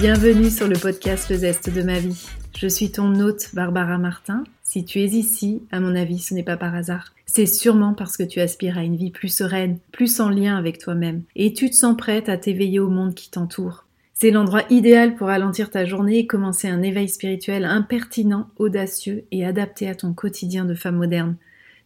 [0.00, 2.24] Bienvenue sur le podcast Le Zeste de ma vie.
[2.56, 4.44] Je suis ton hôte Barbara Martin.
[4.62, 7.14] Si tu es ici, à mon avis, ce n'est pas par hasard.
[7.26, 10.78] C'est sûrement parce que tu aspires à une vie plus sereine, plus en lien avec
[10.78, 13.86] toi-même, et tu te sens prête à t'éveiller au monde qui t'entoure.
[14.14, 19.44] C'est l'endroit idéal pour ralentir ta journée et commencer un éveil spirituel impertinent, audacieux et
[19.44, 21.34] adapté à ton quotidien de femme moderne.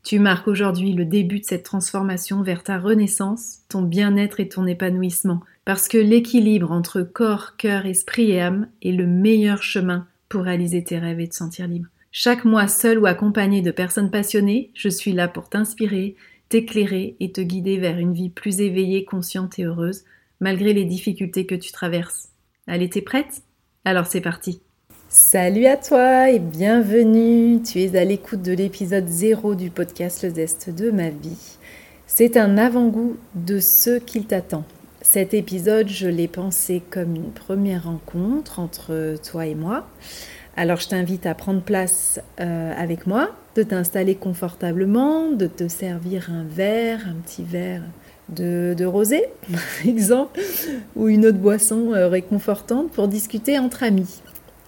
[0.02, 4.66] Tu marques aujourd'hui le début de cette transformation vers ta renaissance, ton bien-être et ton
[4.66, 10.42] épanouissement, parce que l'équilibre entre corps, cœur, esprit et âme est le meilleur chemin pour
[10.42, 11.88] réaliser tes rêves et te sentir libre.
[12.10, 16.16] Chaque mois, seul ou accompagné de personnes passionnées, je suis là pour t'inspirer,
[16.48, 20.02] t'éclairer et te guider vers une vie plus éveillée, consciente et heureuse,
[20.40, 22.30] malgré les difficultés que tu traverses.
[22.66, 23.42] Allez, t'es prête?
[23.84, 24.60] Alors c'est parti
[25.14, 27.60] Salut à toi et bienvenue.
[27.60, 31.58] Tu es à l'écoute de l'épisode 0 du podcast Le Zeste de ma vie.
[32.06, 34.64] C'est un avant-goût de ce qu'il t'attend.
[35.02, 39.86] Cet épisode, je l'ai pensé comme une première rencontre entre toi et moi.
[40.56, 46.30] Alors je t'invite à prendre place euh, avec moi, de t'installer confortablement, de te servir
[46.30, 47.82] un verre, un petit verre
[48.30, 50.40] de, rosé, par exemple,
[50.96, 54.22] ou une autre boisson euh, réconfortante pour discuter entre amis.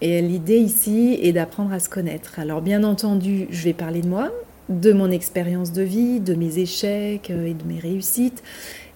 [0.04, 2.38] Et l'idée ici est d'apprendre à se connaître.
[2.38, 4.30] Alors bien entendu, je vais parler de moi,
[4.68, 8.42] de mon expérience de vie, de mes échecs euh, et de mes réussites,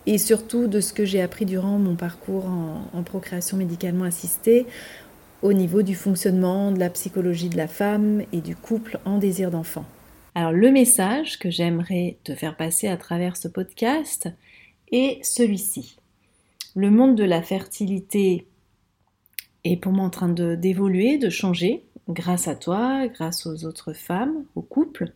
[0.04, 4.66] et surtout de ce que j'ai appris durant mon parcours en, procréation médicalement assistée
[5.40, 9.50] au niveau du fonctionnement de la psychologie de la femme et du couple en désir
[9.50, 9.86] d'enfant.
[10.34, 14.28] Alors le message que j'aimerais te faire passer à travers ce podcast
[14.92, 15.96] est celui-ci.
[16.76, 18.46] Le monde de la fertilité
[19.72, 24.44] est pour moi en train d'évoluer, de, changer, grâce à toi, grâce aux autres femmes,
[24.54, 25.12] au couple.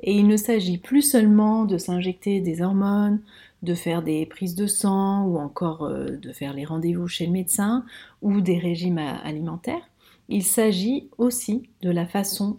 [0.00, 3.20] Et il ne s'agit plus seulement de s'injecter des hormones,
[3.62, 7.32] de faire des prises de sang ou encore euh, de faire les rendez-vous chez le
[7.32, 7.84] médecin
[8.20, 9.88] ou des régimes alimentaires.
[10.28, 12.56] Il s'agit aussi de la façon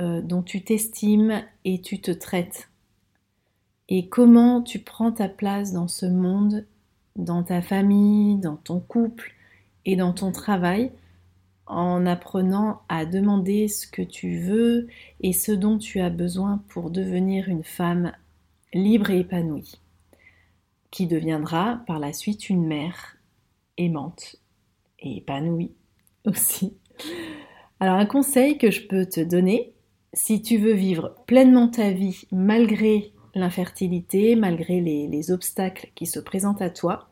[0.00, 2.68] euh, dont tu t'estimes et tu te traites.
[3.88, 6.66] Et comment tu prends ta place dans ce monde,
[7.16, 9.34] dans ta famille, dans ton couple,
[9.84, 10.92] et dans ton travail
[11.68, 14.88] en apprenant à demander ce que tu veux
[15.20, 18.12] et ce dont tu as besoin pour devenir une femme
[18.72, 19.80] libre et épanouie,
[20.90, 23.16] qui deviendra par la suite une mère
[23.76, 24.36] aimante
[24.98, 25.72] et épanouie
[26.24, 26.74] aussi.
[27.80, 29.72] Alors un conseil que je peux te donner,
[30.14, 36.18] si tu veux vivre pleinement ta vie malgré l'infertilité, malgré les, les obstacles qui se
[36.18, 37.08] présentent à toi,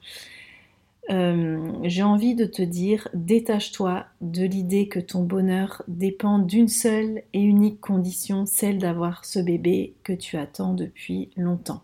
[1.11, 7.23] euh, j'ai envie de te dire, détache-toi de l'idée que ton bonheur dépend d'une seule
[7.33, 11.83] et unique condition, celle d'avoir ce bébé que tu attends depuis longtemps.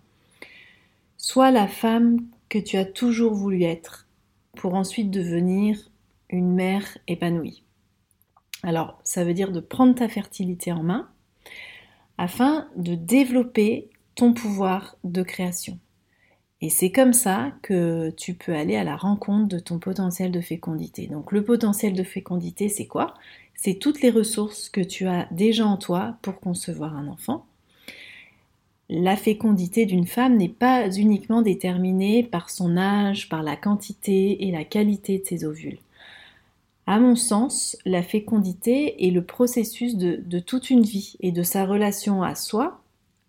[1.17, 2.19] Sois la femme
[2.49, 4.09] que tu as toujours voulu être
[4.57, 5.91] pour ensuite devenir
[6.29, 7.63] une mère épanouie.
[8.65, 11.09] Alors, ça veut dire de prendre ta fertilité en main
[12.19, 15.79] afin de développer ton pouvoir de création.
[16.63, 20.41] Et c'est comme ça que tu peux aller à la rencontre de ton potentiel de
[20.41, 21.09] fécondité.
[21.09, 23.15] Donc le potentiel de fécondité, c'est quoi?
[23.57, 27.47] C'est toutes les ressources que tu as déjà en toi pour concevoir un enfant.
[28.89, 34.53] La fécondité d'une femme n'est pas uniquement déterminée par son âge, par la quantité et
[34.53, 35.79] la qualité de ses ovules.
[36.87, 41.43] À mon sens, la fécondité est le processus de, de toute une vie et de
[41.43, 42.83] sa relation à soi,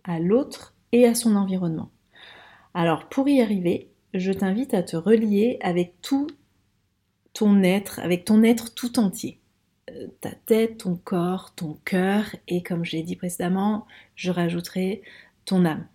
[0.04, 1.90] à l'autre et à son environnement.
[2.74, 6.28] Alors pour y arriver, je t'invite à te relier avec tout
[7.34, 9.40] ton être, avec ton être tout entier.
[9.90, 13.86] Euh, ta tête, ton corps, ton cœur et comme je l'ai dit précédemment,
[14.16, 15.02] je rajouterai
[15.46, 15.86] ton âme.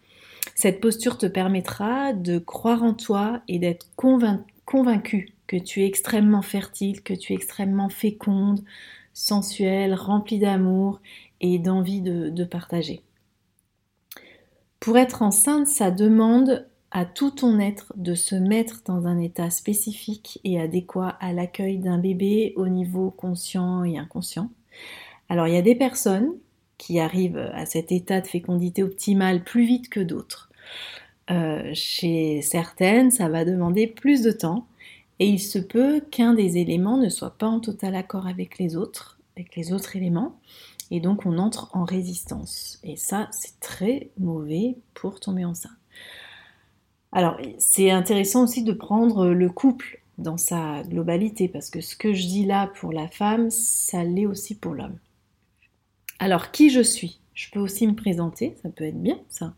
[0.54, 6.42] Cette posture te permettra de croire en toi et d'être convaincu que tu es extrêmement
[6.42, 8.60] fertile, que tu es extrêmement féconde,
[9.14, 11.00] sensuelle, remplie d'amour
[11.40, 13.02] et d'envie de, de partager.
[14.80, 19.50] Pour être enceinte, ça demande à tout ton être de se mettre dans un état
[19.50, 24.50] spécifique et adéquat à l'accueil d'un bébé au niveau conscient et inconscient.
[25.28, 26.32] Alors il y a des personnes
[26.78, 30.50] qui arrivent à cet état de fécondité optimale plus vite que d'autres.
[31.30, 34.66] Euh, chez certaines, ça va demander plus de temps
[35.18, 38.76] et il se peut qu'un des éléments ne soit pas en total accord avec les
[38.76, 40.38] autres, avec les autres éléments,
[40.90, 42.78] et donc on entre en résistance.
[42.84, 45.72] Et ça, c'est très mauvais pour tomber enceinte.
[47.12, 52.12] Alors, c'est intéressant aussi de prendre le couple dans sa globalité, parce que ce que
[52.12, 54.98] je dis là pour la femme, ça l'est aussi pour l'homme.
[56.18, 57.20] Alors, qui je suis?
[57.34, 59.54] Je peux aussi me présenter, ça peut être bien ça.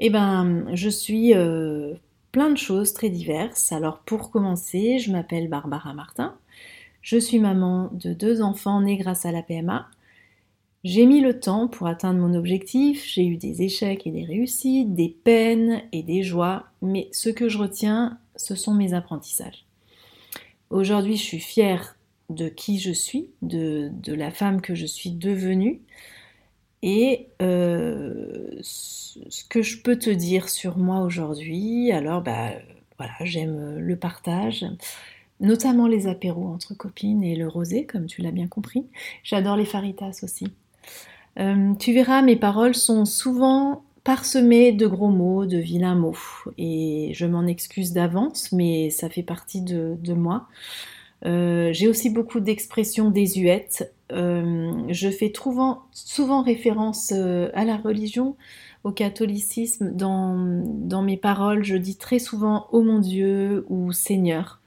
[0.00, 1.94] Eh ben, je suis euh,
[2.32, 3.70] plein de choses très diverses.
[3.70, 6.34] Alors pour commencer, je m'appelle Barbara Martin.
[7.02, 9.88] Je suis maman de deux enfants nés grâce à la PMA.
[10.82, 14.94] J'ai mis le temps pour atteindre mon objectif, j'ai eu des échecs et des réussites,
[14.94, 19.66] des peines et des joies, mais ce que je retiens, ce sont mes apprentissages.
[20.70, 21.96] Aujourd'hui, je suis fière
[22.30, 25.82] de qui je suis, de, la femme que je suis devenue.
[26.82, 32.52] Et euh, ce que je peux te dire sur moi aujourd'hui, alors bah
[32.96, 34.64] voilà, j'aime le partage,
[35.40, 38.86] notamment les apéros entre copines et le rosé, comme tu l'as bien compris.
[39.24, 40.46] J'adore les faritas aussi.
[41.38, 46.16] Euh, tu verras, mes paroles sont souvent parsemées de gros mots, de vilains mots,
[46.58, 50.48] et je m'en excuse d'avance, mais ça fait partie de, moi.
[51.26, 53.92] Euh, j'ai aussi beaucoup d'expressions désuètes.
[54.12, 55.32] Euh, je fais
[55.92, 58.36] souvent, référence à la religion,
[58.84, 59.94] au catholicisme.
[59.94, 64.59] Dans, dans mes paroles, je dis très souvent Oh mon Dieu ou Seigneur.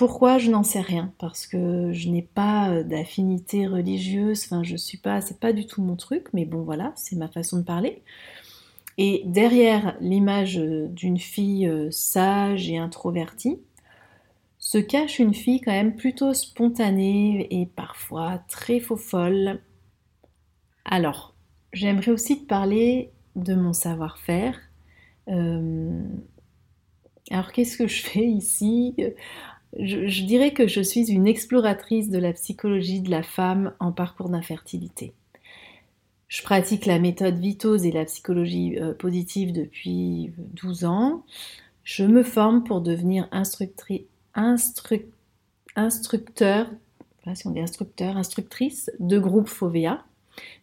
[0.00, 1.12] Pourquoi je n'en sais rien?
[1.18, 4.46] Parce que je n'ai pas euh, d'affinité religieuse.
[4.46, 7.28] Enfin, je suis pas, c'est pas du tout mon truc, mais bon voilà, c'est ma
[7.28, 8.02] façon de parler.
[8.96, 13.58] Et derrière l'image euh, d'une fille euh, sage et introvertie,
[14.58, 19.60] se cache une fille quand même plutôt spontanée et parfois très faux folle.
[20.86, 21.34] Alors,
[21.74, 24.58] j'aimerais aussi te parler de mon savoir-faire.
[25.26, 25.92] alors,
[27.52, 28.94] qu'est-ce que je fais ici?
[29.78, 34.28] Je, dirais que je suis une exploratrice de la psychologie de la femme en parcours
[34.28, 35.12] d'infertilité.
[36.28, 40.32] Je pratique la méthode Vitose et la psychologie euh, positive depuis
[40.62, 41.24] 12 ans.
[41.82, 44.00] Je me forme pour devenir instructeur,
[47.34, 50.04] si on dit instructeur, instructrice de groupe FOVEA.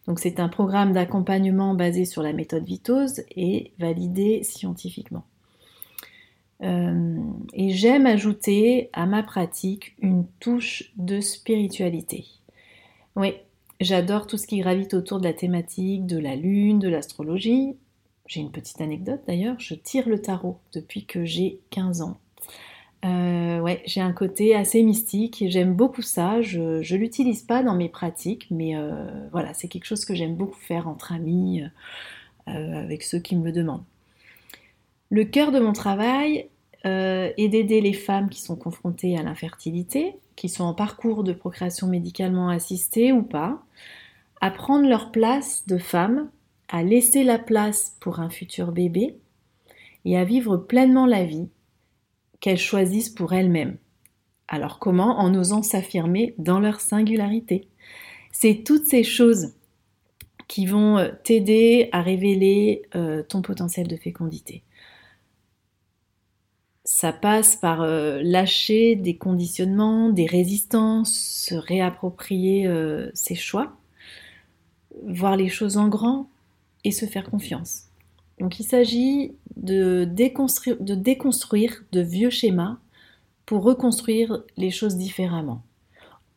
[0.06, 5.24] Donc c'est un programme d'accompagnement basé sur la méthode Vitose et validé scientifiquement.
[6.62, 7.16] Euh,
[7.52, 12.26] et j'aime ajouter à ma pratique une touche de spiritualité.
[13.16, 13.34] Oui,
[13.80, 17.76] j'adore tout ce qui gravite autour de la thématique de la lune, de l'astrologie.
[18.26, 22.18] J'ai une petite anecdote d'ailleurs, je tire le tarot depuis que j'ai 15 ans.
[23.04, 26.42] Euh, ouais, j'ai un côté assez mystique j'aime beaucoup ça.
[26.42, 30.34] Je ne l'utilise pas dans mes pratiques, mais euh, voilà, c'est quelque chose que j'aime
[30.34, 31.62] beaucoup faire entre amis,
[32.46, 33.84] avec ceux qui me le demandent.
[35.10, 36.50] Le cœur de mon travail
[36.84, 41.32] euh, est d'aider les femmes qui sont confrontées à l'infertilité, qui sont en parcours de
[41.32, 43.62] procréation médicalement assistée ou pas,
[44.42, 46.30] à prendre leur place de femme,
[46.68, 49.16] à laisser la place pour un futur bébé
[50.04, 51.48] et à vivre pleinement la vie
[52.40, 53.78] qu'elles choisissent pour elles-mêmes.
[54.46, 57.68] Alors comment En osant s'affirmer dans leur singularité?
[58.30, 59.54] C'est toutes ces choses
[60.48, 64.62] qui vont euh, t'aider à révéler euh, ton potentiel de fécondité
[66.88, 73.76] ça passe par euh, lâcher des conditionnements, des résistances, se réapproprier euh, ses choix,
[75.04, 76.30] voir les choses en grand
[76.84, 77.88] et se faire confiance.
[78.40, 82.78] Donc il s'agit de déconstruire, de déconstruire de vieux schémas
[83.44, 85.60] pour reconstruire les choses différemment,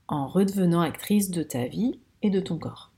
[0.09, 2.91] en redevenant actrice de ta vie et de ton corps.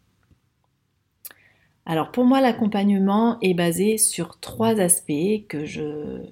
[1.85, 6.23] Alors pour moi, l'accompagnement est basé sur trois aspects que je,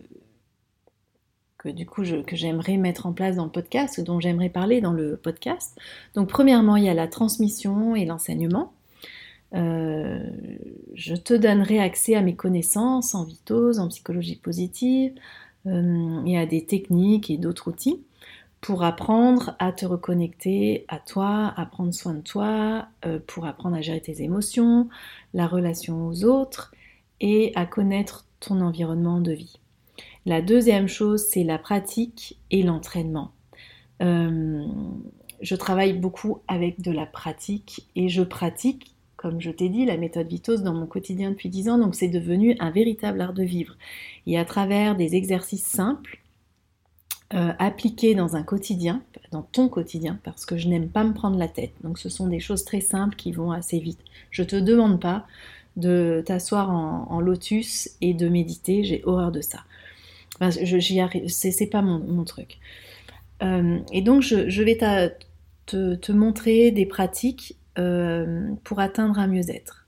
[1.61, 4.93] que du coup que j'aimerais mettre en place dans le podcast, dont j'aimerais parler dans
[4.93, 5.77] le podcast.
[6.15, 8.73] Donc premièrement, il y a la transmission et l'enseignement.
[9.53, 10.23] Euh,
[10.95, 15.13] je te donnerai accès à mes connaissances en vitose, en psychologie positive
[15.67, 18.01] euh, et à des techniques et d'autres outils
[18.61, 23.75] pour apprendre à te reconnecter à toi, à prendre soin de toi, euh, pour apprendre
[23.75, 24.89] à gérer tes émotions,
[25.35, 26.73] la relation aux autres
[27.19, 29.60] et à connaître ton environnement de vie.
[30.25, 33.31] La deuxième chose, c'est la pratique et l'entraînement.
[34.01, 34.65] Euh,
[35.41, 39.97] je travaille beaucoup avec de la pratique et je pratique, comme je t'ai dit, la
[39.97, 43.43] méthode Vitos dans mon quotidien depuis 10 ans, donc c'est devenu un véritable art de
[43.43, 43.75] vivre.
[44.27, 46.19] Et à travers des exercices simples,
[47.33, 49.01] euh, appliqués dans un quotidien,
[49.31, 51.71] dans ton quotidien, parce que je n'aime pas me prendre la tête.
[51.81, 54.01] Donc ce sont des choses très simples qui vont assez vite.
[54.31, 55.25] Je ne te demande pas
[55.77, 59.59] de t'asseoir en, lotus et de méditer, j'ai horreur de ça
[60.41, 62.59] arrive, c'est pas mon, truc.
[63.43, 64.77] Euh, et donc, je, vais
[65.65, 69.87] te, montrer des pratiques euh, pour atteindre un mieux-être.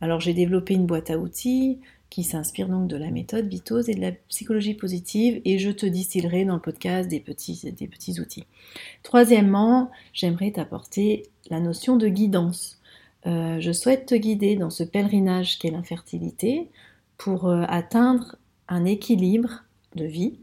[0.00, 3.94] Alors, j'ai développé une boîte à outils qui s'inspire donc de la méthode Vitose et
[3.94, 8.20] de la psychologie positive, et je te distillerai dans le podcast des petits, des petits
[8.20, 8.44] outils.
[9.02, 12.80] Troisièmement, j'aimerais t'apporter la notion de guidance.
[13.26, 16.68] Euh, je souhaite te guider dans ce pèlerinage qu'est l'infertilité
[17.16, 18.36] pour atteindre
[18.68, 19.63] un équilibre
[19.94, 20.38] de vie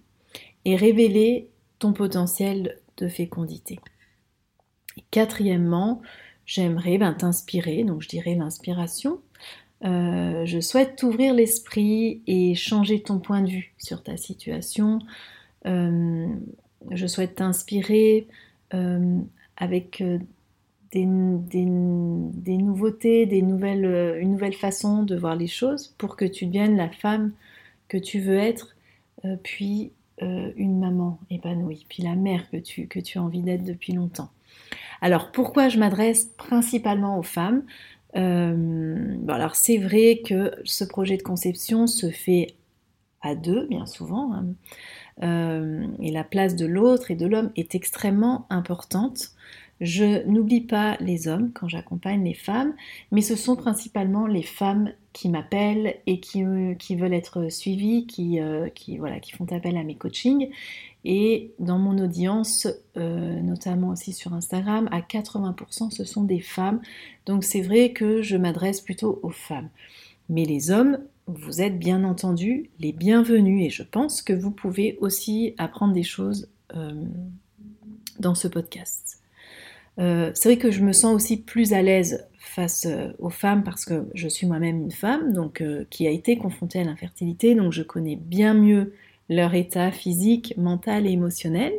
[0.65, 3.79] et révéler ton potentiel de fécondité.
[5.09, 6.01] quatrièmement,
[6.45, 9.19] j'aimerais ben, t'inspirer, donc je dirais l'inspiration.
[9.83, 14.99] Euh, je souhaite t'ouvrir l'esprit et changer ton point de vue sur ta situation.
[15.65, 16.27] Euh,
[16.91, 18.27] je souhaite t'inspirer
[18.73, 19.19] euh,
[19.57, 20.03] avec
[20.91, 27.31] des, nouveautés, une nouvelle façon de voir les choses pour que tu deviennes la femme
[27.87, 28.75] que tu veux être,
[29.43, 33.93] puis une maman épanouie, puis la mère que tu, que tu as envie d'être depuis
[33.93, 34.29] longtemps.
[35.01, 37.63] Alors pourquoi je m'adresse principalement aux femmes?
[38.15, 42.55] Euh, Alors c'est vrai que ce projet de conception se fait
[43.21, 44.45] à deux, bien souvent, hein.
[45.23, 49.31] euh, et la place de l'autre et de l'homme est extrêmement importante.
[49.81, 52.73] Je n'oublie pas les hommes quand j'accompagne les femmes,
[53.11, 58.39] mais ce sont principalement les femmes qui m'appellent et qui, euh, veulent être suivies, qui,
[58.75, 58.99] qui,
[59.33, 60.49] font appel à mes coachings.
[61.03, 66.81] Et dans mon audience, euh, notamment aussi sur Instagram, à 80% ce sont des femmes.
[67.25, 69.69] Donc c'est vrai que je m'adresse plutôt aux femmes.
[70.29, 74.97] Mais les hommes, vous êtes bien entendu les bienvenus et je pense que vous pouvez
[75.01, 77.03] aussi apprendre des choses euh,
[78.19, 79.20] dans ce podcast.
[80.01, 82.85] Euh, c'est vrai que je me sens aussi plus à l'aise face
[83.19, 86.83] aux femmes parce que je suis moi-même une femme donc qui a été confrontée à
[86.83, 88.93] l'infertilité, donc je connais bien mieux
[89.29, 91.73] leur état physique, mental et émotionnel.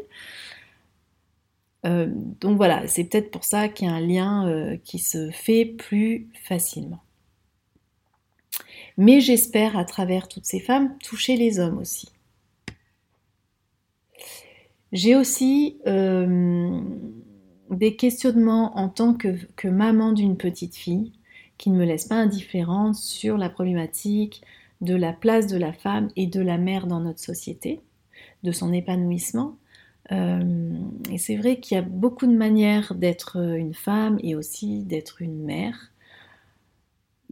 [1.85, 2.07] Euh,
[2.41, 5.65] donc voilà, c'est peut-être pour ça qu'il y a un lien euh, qui se fait
[5.65, 7.03] plus facilement.
[8.97, 12.09] Mais j'espère à travers toutes ces femmes toucher les hommes aussi.
[14.93, 16.81] J'ai aussi euh,
[17.73, 21.13] des questionnements en tant que, maman d'une petite fille
[21.59, 24.43] qui ne me laissent pas indifférente sur la problématique
[24.81, 27.81] de la place de la femme et de la mère dans notre société,
[28.43, 29.57] de son épanouissement.
[30.11, 30.73] Euh,
[31.11, 35.23] et c'est vrai qu'il y a beaucoup de manières d'être une femme et aussi d'être
[35.23, 35.93] une mère.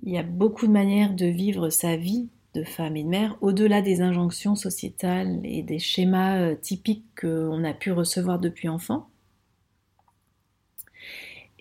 [0.05, 3.37] Il y a beaucoup de manières de vivre sa vie de femme et de mère,
[3.43, 9.09] au-delà des injonctions sociétales et des schémas euh, typiques qu'on a pu recevoir depuis enfant.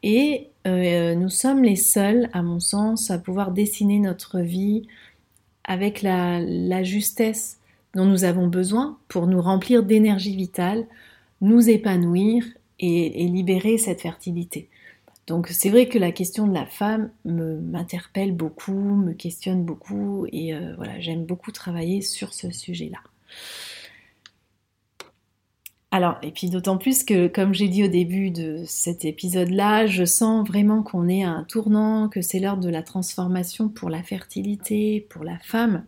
[0.03, 4.87] Et euh, nous sommes les seuls, à mon sens, à pouvoir dessiner notre vie
[5.63, 7.59] avec la, justesse
[7.95, 10.85] dont nous avons besoin pour nous remplir d'énergie vitale,
[11.41, 12.43] nous épanouir
[12.79, 14.69] et, libérer cette fertilité.
[15.27, 20.55] Donc c'est vrai que la question de la femme m'interpelle beaucoup, me questionne beaucoup et
[20.55, 22.99] euh, voilà, j'aime beaucoup travailler sur ce sujet-là.
[25.91, 30.05] Alors, et puis d'autant plus que, comme j'ai dit au début de cet épisode-là, je
[30.05, 34.03] sens vraiment qu'on est à un tournant, que c'est l'heure de la transformation pour la
[34.03, 35.83] fertilité, pour la femme.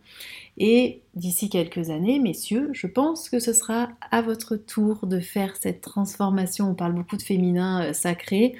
[0.57, 5.55] Et d'ici quelques années, messieurs, je pense que ce sera à votre tour de faire
[5.55, 6.71] cette transformation.
[6.71, 8.55] On parle beaucoup de féminin euh, sacré.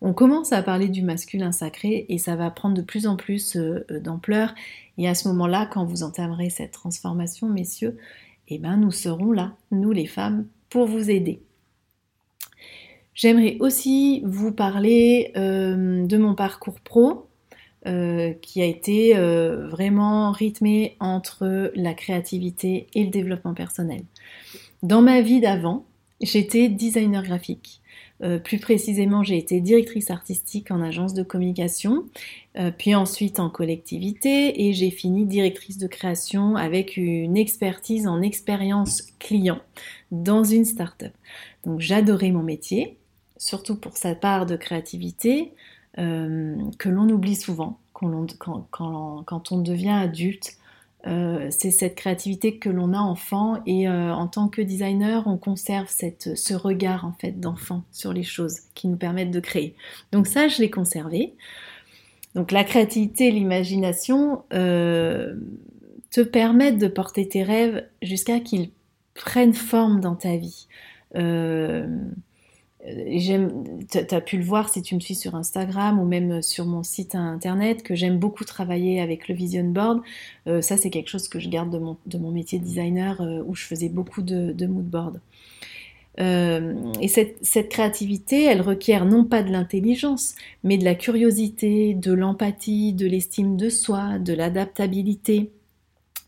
[0.00, 3.56] On commence à parler du masculin sacré et ça va prendre de plus en plus
[3.56, 4.54] euh, euh, d'ampleur.
[4.96, 7.98] Et à ce moment-là, quand vous entamerez cette transformation, messieurs,
[8.48, 11.40] eh ben, nous serons là, nous les femmes, pour vous aider.
[13.14, 17.26] J'aimerais aussi vous parler euh, de mon parcours pro
[17.86, 24.02] euh, qui a été euh, vraiment rythmé entre la créativité et le développement personnel.
[24.82, 25.86] Dans ma vie d'avant,
[26.20, 27.80] j'étais designer graphique.
[28.22, 32.06] Euh, plus précisément, j'ai été directrice artistique en agence de communication,
[32.58, 38.22] euh, puis ensuite en collectivité, et j'ai fini directrice de création avec une expertise en
[38.22, 39.60] expérience client
[40.10, 41.12] dans une start-up.
[41.64, 42.96] Donc j'adorais mon métier,
[43.36, 45.52] surtout pour sa part de créativité
[45.98, 50.56] euh, que l'on oublie souvent quand on devient adulte.
[51.06, 55.36] Euh, c'est cette créativité que l'on a enfant et euh, en tant que designer, on
[55.36, 59.76] conserve ce regard en fait d'enfant sur les choses qui nous permettent de créer.
[60.10, 61.34] Donc ça, je l'ai conservé.
[62.34, 65.36] Donc la créativité l'imagination euh,
[66.10, 68.70] te permettent de porter tes rêves jusqu'à qu'ils
[69.14, 70.66] prennent forme dans ta vie.
[72.86, 76.84] Tu as pu le voir si tu me suis sur Instagram ou même sur mon
[76.84, 80.02] site internet que j'aime beaucoup travailler avec le vision board.
[80.46, 83.56] Euh, ça, c'est quelque chose que je garde de mon, métier de designer euh, où
[83.56, 85.20] je faisais beaucoup de, de mood board.
[86.20, 92.12] Euh, et cette, créativité, elle requiert non pas de l'intelligence, mais de la curiosité, de
[92.12, 95.50] l'empathie, de l'estime de soi, de l'adaptabilité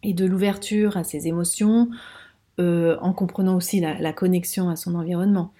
[0.02, 1.88] et de l'ouverture à ses émotions,
[2.60, 5.52] en comprenant aussi la connexion à son environnement.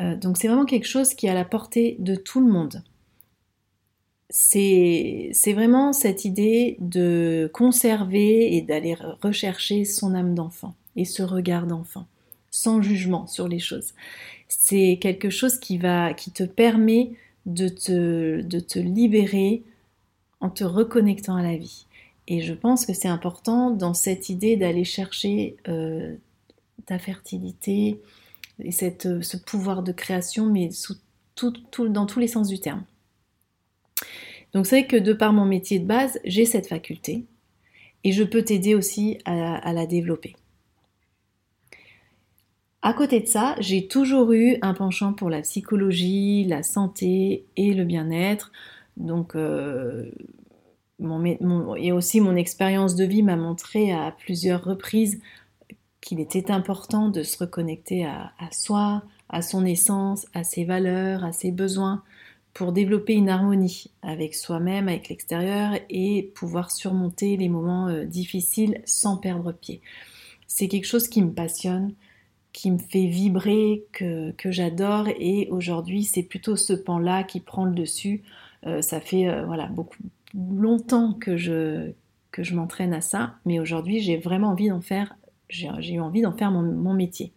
[0.00, 2.82] Euh, donc c'est vraiment quelque chose qui est à la portée de tout le monde.
[4.30, 10.74] C'est vraiment cette idée de conserver et d'aller rechercher son âme d'enfant.
[10.96, 12.06] et ce regard d'enfant,
[12.50, 13.94] sans jugement sur les choses.
[14.48, 17.10] C'est quelque chose qui, va, qui te permet
[17.46, 19.62] de te, de te libérer
[20.40, 21.86] en te reconnectant à la vie.
[22.26, 26.14] Et je pense que c'est important dans cette idée d'aller chercher euh,
[26.86, 28.00] ta fertilité
[28.58, 30.70] et cette, ce pouvoir de création, mais
[31.88, 32.84] dans tous les sens du terme.
[34.52, 37.26] Donc c'est vrai que de par mon métier de base, j'ai cette faculté
[38.04, 40.36] et je peux t'aider aussi à, la développer.
[42.82, 47.72] À côté de ça, j'ai toujours eu un penchant pour la psychologie, la santé et
[47.72, 48.52] le bien-être.
[48.98, 50.10] Donc, euh,
[51.78, 55.20] et aussi mon expérience de vie m'a montré à plusieurs reprises
[56.04, 61.32] qu'il était important de se reconnecter à, soi, à son essence, à ses valeurs, à
[61.32, 62.02] ses besoins,
[62.52, 68.82] pour développer une harmonie avec soi-même, avec l'extérieur et pouvoir surmonter les moments euh, difficiles
[68.84, 69.80] sans perdre pied.
[70.46, 71.94] C'est quelque chose qui me passionne,
[72.52, 77.74] qui me fait vibrer, que, j'adore et aujourd'hui c'est plutôt ce pan-là qui prend le
[77.74, 78.22] dessus.
[78.66, 79.96] Euh, ça fait euh, voilà beaucoup
[80.34, 81.92] longtemps que je,
[82.30, 85.16] que je m'entraîne à ça, mais aujourd'hui j'ai vraiment envie d'en faire,
[85.48, 87.32] j'ai eu envie d'en faire mon métier.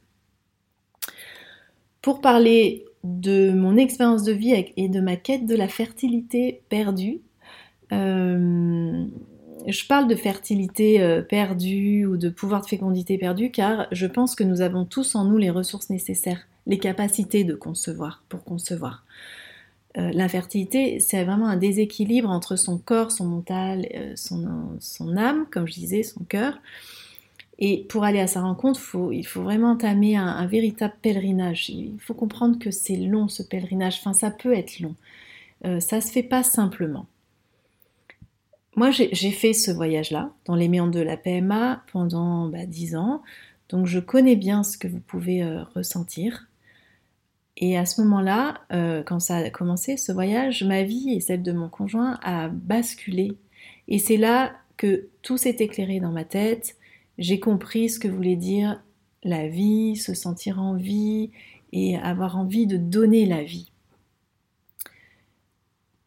[2.01, 7.21] Pour parler de mon expérience de vie et de ma quête de la fertilité perdue.
[7.93, 9.05] Euh,
[9.65, 14.35] je parle de fertilité euh, perdue ou de pouvoir de fécondité perdu car je pense
[14.35, 19.05] que nous avons tous en nous les ressources nécessaires, les capacités de concevoir, pour concevoir.
[19.97, 25.73] Euh, L'infertilité, c'est vraiment un déséquilibre entre son corps, son mental, son, âme, comme je
[25.73, 26.59] disais, son cœur,
[27.59, 28.79] et pour aller à sa rencontre,
[29.11, 31.69] il faut vraiment entamer un, véritable pèlerinage.
[31.69, 33.97] Il faut comprendre que c'est long ce pèlerinage.
[33.99, 34.95] Enfin, ça peut être long.
[35.65, 37.07] Euh, ça se fait pas simplement.
[38.75, 43.23] Moi, j'ai fait ce voyage-là dans les méandres de la PMA pendant bah, 10 ans.
[43.69, 46.47] Donc, je connais bien ce que vous pouvez euh, ressentir.
[47.57, 51.41] Et à ce moment-là, euh, quand ça a commencé, ce voyage, ma vie et celle
[51.41, 53.35] de mon conjoint a basculé.
[53.87, 56.76] Et c'est là que tout s'est éclairé dans ma tête
[57.17, 58.81] j'ai compris ce que voulait dire
[59.23, 61.31] la vie, se sentir en vie
[61.73, 63.71] et avoir envie de donner la vie.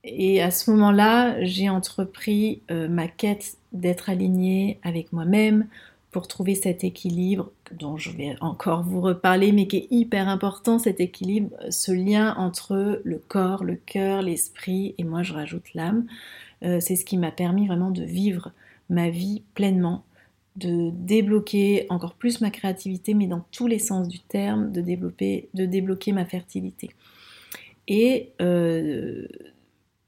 [0.04, 5.66] Et à ce moment-là, j'ai entrepris euh, ma quête d'être alignée avec moi-même
[6.10, 10.78] pour trouver cet équilibre dont je vais encore vous reparler, mais qui est hyper important,
[10.78, 16.06] cet équilibre, ce lien entre le corps, le cœur, l'esprit, et moi je rajoute l'âme.
[16.64, 18.50] Euh, c'est ce qui m'a permis vraiment de vivre
[18.88, 20.04] ma vie pleinement
[20.60, 25.48] de débloquer encore plus ma créativité, mais dans tous les sens du terme, de, développer,
[25.54, 26.90] de débloquer ma fertilité.
[27.88, 29.26] Et euh,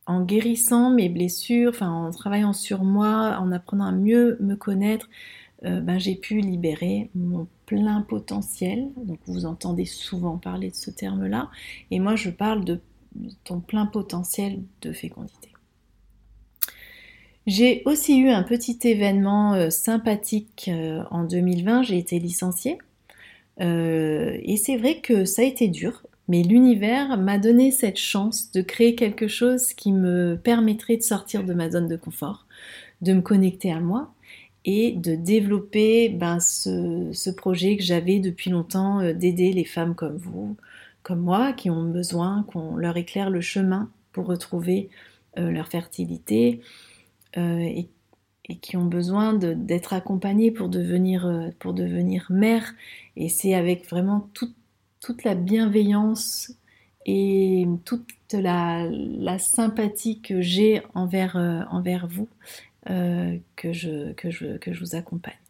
[0.06, 5.08] en guérissant mes blessures, en travaillant sur moi, en apprenant à mieux me connaître,
[5.64, 8.88] euh, ben, j'ai pu libérer mon plein potentiel.
[8.96, 11.50] Donc vous entendez souvent parler de ce terme-là.
[11.90, 12.80] Et moi je parle de
[13.44, 15.51] ton plein potentiel de fécondité.
[17.46, 22.78] J'ai aussi eu un petit événement euh, sympathique euh, en 2020, j'ai été licenciée.
[23.60, 28.52] Euh, et c'est vrai que ça a été dur, mais l'univers m'a donné cette chance
[28.52, 32.46] de créer quelque chose qui me permettrait de sortir de ma zone de confort,
[33.00, 34.14] de me connecter à moi
[34.64, 40.56] et de développer ben, ce, projet que j'avais depuis longtemps d'aider les femmes comme vous,
[41.02, 44.88] comme moi, qui ont besoin qu'on leur éclaire le chemin pour retrouver
[45.36, 46.60] leur fertilité,
[47.36, 47.88] euh, et,
[48.60, 52.74] qui ont besoin d'être accompagnés pour devenir, euh, pour devenir mère.
[53.16, 56.52] Et c'est avec vraiment toute la bienveillance
[57.06, 58.88] et toute la,
[59.38, 62.28] sympathie que j'ai envers, euh, envers vous
[62.84, 65.41] que, je, que, je, que je vous accompagne.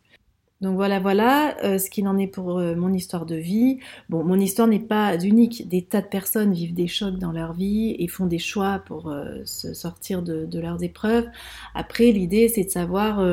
[0.62, 3.80] Donc voilà, voilà euh, ce qu'il en est pour euh, mon histoire de vie.
[4.08, 5.68] Bon, mon histoire n'est pas unique.
[5.68, 9.10] Des tas de personnes vivent des chocs dans leur vie et font des choix pour
[9.10, 11.26] euh, se sortir de, leurs épreuves.
[11.74, 13.26] Après, l'idée, c'est de savoir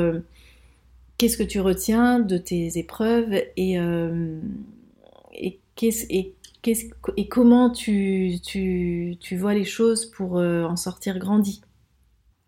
[1.17, 3.77] qu'est-ce que tu retiens de tes épreuves et,
[7.29, 8.39] comment tu,
[9.33, 11.61] vois les choses pour en sortir grandi.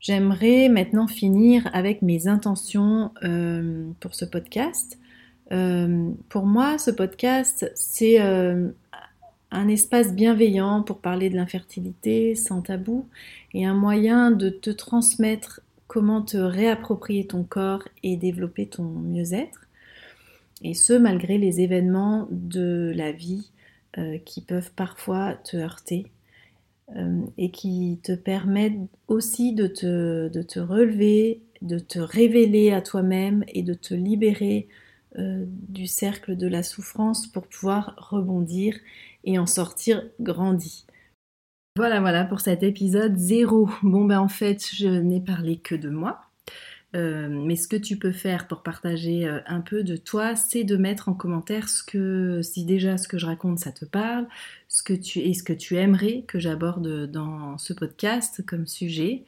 [0.01, 4.97] J'aimerais maintenant finir avec mes intentions euh, pour ce podcast.
[5.51, 8.69] Euh, pour moi, ce podcast, c'est euh,
[9.51, 13.07] un espace bienveillant pour parler de l'infertilité sans tabou
[13.53, 19.67] et un moyen de te transmettre comment te réapproprier ton corps et développer ton mieux-être.
[20.63, 23.51] Et ce, malgré les événements de la vie
[24.23, 26.07] qui peuvent parfois te heurter
[27.37, 33.73] et qui te permettent aussi de te, relever, de te révéler à toi-même et de
[33.73, 34.67] te libérer
[35.17, 38.75] du cercle de la souffrance pour pouvoir rebondir
[39.23, 40.85] et en sortir grandi.
[41.77, 43.69] Voilà, voilà pour cet épisode zéro.
[43.83, 46.30] Bon ben en fait, je n'ai parlé que de moi.
[46.93, 50.65] Euh, mais ce que tu peux faire pour partager euh, un peu de toi, c'est
[50.65, 54.27] de mettre en commentaire si déjà ce que je raconte ça te parle,
[54.67, 59.23] ce que tu et ce que tu aimerais que j'aborde dans ce podcast comme sujet.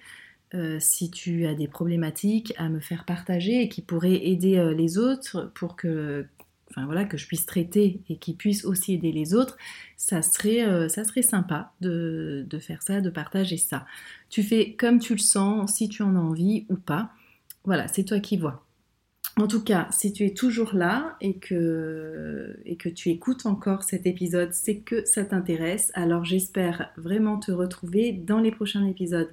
[0.54, 4.98] Euh, si tu as des problématiques à me faire partager et qui pourraient aider les
[4.98, 6.28] autres pour que,
[6.70, 9.58] enfin voilà, que je puisse traiter et qui puissent aussi aider les autres,
[9.96, 13.88] ça serait, ça serait sympa de, de faire ça, de partager ça.
[14.30, 17.14] Tu fais comme tu le sens, si tu en as envie ou pas.
[17.66, 18.66] Voilà, c'est toi qui vois.
[19.36, 23.82] En tout cas, si tu es toujours là et que, et que tu écoutes encore
[23.82, 25.92] cet épisode, c'est que ça t'intéresse.
[25.96, 29.30] Alors j'espère vraiment te retrouver dans les prochains épisodes.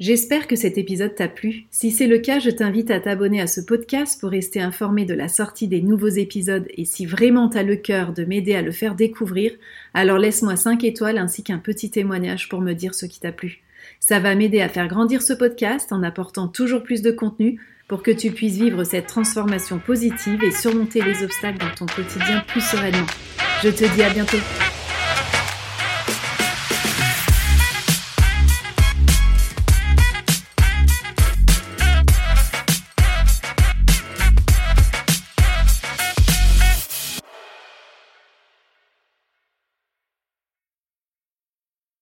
[0.00, 1.66] J'espère que cet épisode t'a plu.
[1.70, 5.14] Si c'est le cas, je t'invite à t'abonner à ce podcast pour rester informé de
[5.14, 8.72] la sortie des nouveaux épisodes et si vraiment t'as le cœur de m'aider à le
[8.72, 9.52] faire découvrir,
[9.92, 13.62] alors laisse-moi 5 étoiles ainsi qu'un petit témoignage pour me dire ce qui t'a plu.
[14.00, 18.02] Ça va m'aider à faire grandir ce podcast en apportant toujours plus de contenu pour
[18.02, 22.62] que tu puisses vivre cette transformation positive et surmonter les obstacles dans ton quotidien plus
[22.62, 23.06] sereinement.
[23.62, 24.38] Je te dis à bientôt.